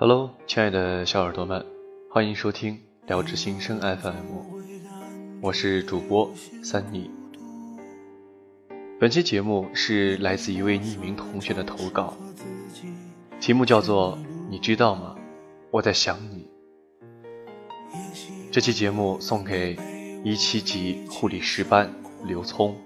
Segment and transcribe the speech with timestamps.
[0.00, 1.66] Hello，亲爱的小耳朵们，
[2.08, 2.78] 欢迎收听
[3.08, 6.30] 聊之心声 FM，我是主播
[6.62, 7.10] 三妮。
[9.00, 12.16] 本期节目是来自一位匿名同学的投稿，
[13.40, 14.16] 题目叫做
[14.48, 15.16] “你知道吗？
[15.72, 16.48] 我在想你”。
[18.52, 19.76] 这期节目送给
[20.22, 21.92] 一七级护理师班
[22.24, 22.76] 刘聪。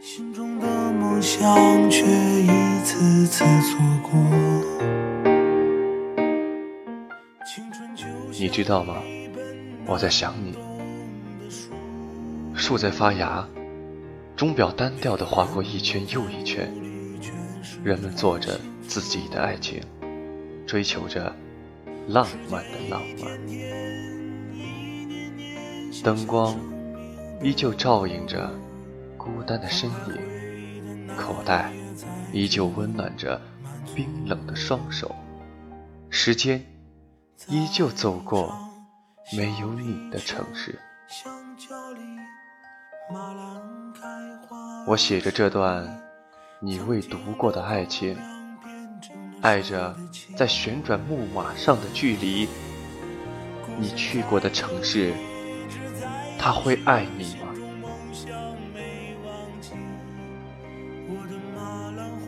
[0.00, 4.69] 心中的梦想却一次次错过。
[8.38, 9.02] 你知道吗？
[9.86, 10.54] 我在想你。
[12.54, 13.46] 树在发芽，
[14.36, 16.72] 钟表单调地划过一圈又一圈。
[17.82, 19.82] 人们做着自己的爱情，
[20.66, 21.34] 追求着
[22.08, 23.38] 浪漫的浪漫。
[26.02, 26.58] 灯光
[27.42, 28.50] 依旧照映着
[29.16, 31.72] 孤单的身影，口袋
[32.32, 33.40] 依旧温暖着
[33.94, 35.14] 冰冷的双手。
[36.10, 36.64] 时间。
[37.48, 38.54] 依旧走过
[39.36, 40.78] 没有你的城市，
[44.86, 46.00] 我写着这段
[46.60, 48.16] 你未读过的爱情，
[49.40, 49.96] 爱着
[50.36, 52.48] 在旋转木马上的距离。
[53.78, 55.14] 你去过的城市，
[56.38, 57.46] 他会爱你吗？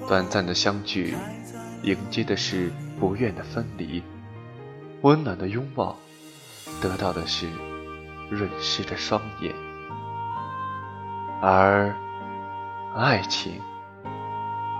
[0.08, 1.14] 短暂的相聚，
[1.82, 4.02] 迎接的是不愿的分离。
[5.02, 5.96] 温暖的拥抱，
[6.80, 7.48] 得到的是
[8.30, 9.52] 润湿的双眼，
[11.40, 11.92] 而
[12.96, 13.60] 爱情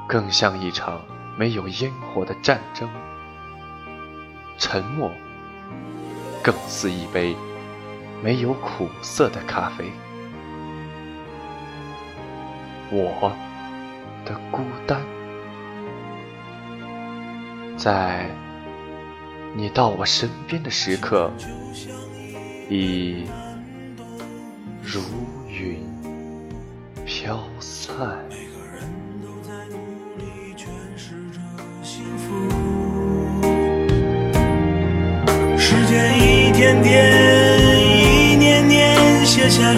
[0.06, 1.01] 更像一场
[1.37, 2.89] 没有烟火的战争，
[4.59, 5.11] 沉默
[6.41, 7.36] 更似一杯
[8.23, 9.91] 没有苦涩的咖啡。
[12.92, 13.33] 我
[14.25, 15.01] 的孤单，
[17.77, 18.30] 在。
[19.55, 21.30] 你到我身边的时刻，
[22.70, 23.24] 已
[24.83, 25.01] 如
[25.48, 25.79] 云
[27.05, 28.18] 飘散。
[35.58, 37.13] 时间一天天，
[38.33, 39.77] 一年年，写下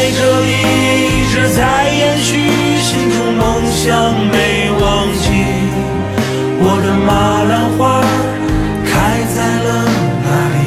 [0.00, 0.52] 在这里
[1.12, 2.32] 一直在延续，
[2.78, 5.28] 心中梦想没忘记。
[6.62, 8.00] 我的马兰花
[8.82, 8.90] 开
[9.34, 9.68] 在了
[10.24, 10.64] 哪里？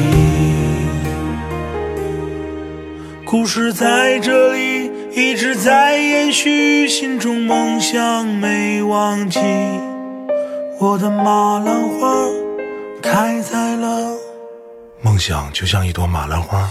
[3.25, 4.91] 故事在这里。
[5.15, 9.39] 一直在延续，心中梦想没忘记。
[10.79, 12.27] 我的马兰花
[13.01, 14.15] 开在了。
[15.01, 16.69] 梦想就像一朵马兰花，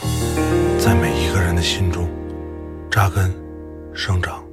[0.78, 2.08] 在每一个人的心中
[2.92, 3.32] 扎根、
[3.94, 4.44] 生长、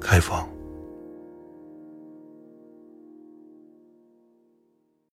[0.00, 0.44] 开放。